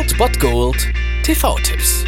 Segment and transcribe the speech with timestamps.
[0.00, 0.88] Old Bot Gold
[1.24, 2.06] TV-Tipps.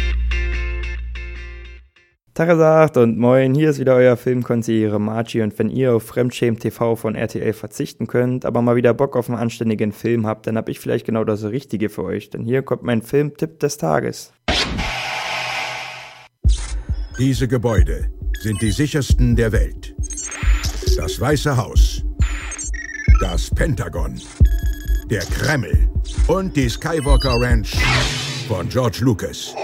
[2.33, 6.95] Tagesacht und moin, hier ist wieder euer Filmkonsigliere Margie und wenn ihr auf Fremdschämen TV
[6.95, 10.69] von RTL verzichten könnt, aber mal wieder Bock auf einen anständigen Film habt, dann hab
[10.69, 14.33] ich vielleicht genau das Richtige für euch, denn hier kommt mein Filmtipp des Tages.
[17.19, 19.95] Diese Gebäude sind die sichersten der Welt.
[20.97, 22.03] Das Weiße Haus,
[23.21, 24.19] das Pentagon,
[25.09, 25.87] der Kreml
[26.27, 27.75] und die Skywalker Ranch
[28.47, 29.55] von George Lucas.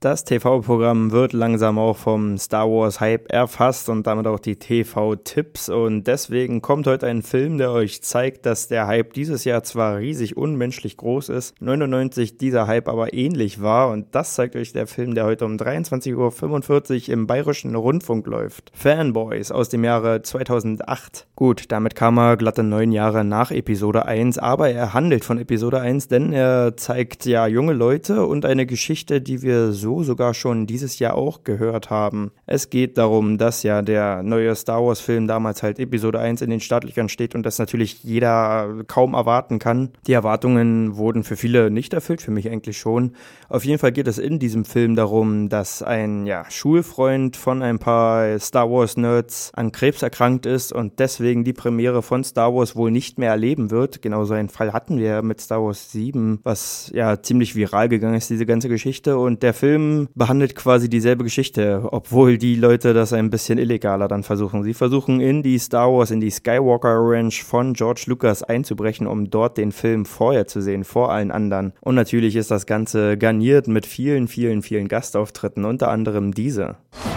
[0.00, 5.70] Das TV-Programm wird langsam auch vom Star Wars-Hype erfasst und damit auch die TV-Tipps.
[5.70, 9.96] Und deswegen kommt heute ein Film, der euch zeigt, dass der Hype dieses Jahr zwar
[9.96, 13.90] riesig unmenschlich groß ist, 99 dieser Hype aber ähnlich war.
[13.90, 18.72] Und das zeigt euch der Film, der heute um 23.45 Uhr im Bayerischen Rundfunk läuft.
[18.74, 21.26] Fanboys aus dem Jahre 2008.
[21.36, 25.80] Gut, damit kam er glatte neun Jahre nach Episode 1, aber er handelt von Episode
[25.80, 30.66] 1, denn er zeigt ja junge Leute und eine Geschichte, die wir so sogar schon
[30.66, 32.32] dieses Jahr auch gehört haben.
[32.46, 36.50] Es geht darum, dass ja der neue Star Wars Film damals halt Episode 1 in
[36.50, 39.90] den Startlöchern steht und das natürlich jeder kaum erwarten kann.
[40.06, 43.12] Die Erwartungen wurden für viele nicht erfüllt, für mich eigentlich schon.
[43.48, 47.78] Auf jeden Fall geht es in diesem Film darum, dass ein ja, Schulfreund von ein
[47.78, 52.74] paar Star Wars Nerds an Krebs erkrankt ist und deswegen die Premiere von Star Wars
[52.76, 54.02] wohl nicht mehr erleben wird.
[54.02, 58.30] Genauso einen Fall hatten wir mit Star Wars 7, was ja ziemlich viral gegangen ist,
[58.30, 59.18] diese ganze Geschichte.
[59.18, 64.08] Und der Film Film behandelt quasi dieselbe Geschichte, obwohl die Leute das ein bisschen illegaler
[64.08, 64.62] dann versuchen.
[64.62, 69.28] Sie versuchen in die Star Wars, in die Skywalker Ranch von George Lucas einzubrechen, um
[69.28, 71.74] dort den Film vorher zu sehen, vor allen anderen.
[71.82, 76.76] Und natürlich ist das Ganze garniert mit vielen, vielen, vielen Gastauftritten, unter anderem diese.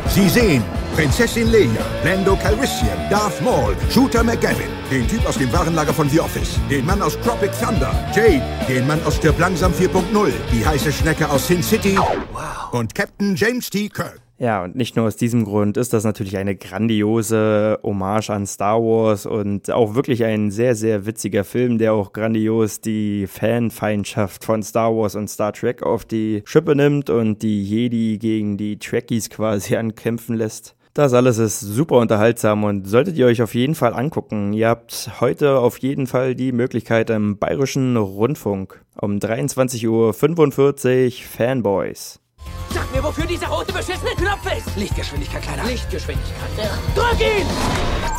[0.10, 0.64] Sie sehen
[0.96, 6.20] Prinzessin Leia, Lando Calrissian, Darth Maul, Shooter McGavin, den Typ aus dem Warenlager von The
[6.20, 10.92] Office, den Mann aus Tropic Thunder, Jade, den Mann aus Stirb Langsam 4.0, die heiße
[10.92, 12.72] Schnecke aus Sin City wow.
[12.72, 13.90] und Captain James T.
[13.90, 14.20] Kirk.
[14.40, 18.82] Ja, und nicht nur aus diesem Grund ist das natürlich eine grandiose Hommage an Star
[18.82, 24.64] Wars und auch wirklich ein sehr, sehr witziger Film, der auch grandios die Fanfeindschaft von
[24.64, 29.30] Star Wars und Star Trek auf die Schippe nimmt und die Jedi gegen die Trekkies
[29.30, 30.74] quasi ankämpfen lässt.
[31.00, 34.52] Das alles ist super unterhaltsam und solltet ihr euch auf jeden Fall angucken.
[34.52, 40.14] Ihr habt heute auf jeden Fall die Möglichkeit im Bayerischen Rundfunk um 23.45 Uhr
[41.26, 42.20] Fanboys.
[42.72, 44.76] Sag mir, wofür dieser rote beschissene Knopf ist!
[44.76, 45.64] Lichtgeschwindigkeit, Kleiner.
[45.64, 46.50] Lichtgeschwindigkeit.
[46.58, 47.02] Ja.
[47.02, 48.19] Drück ihn!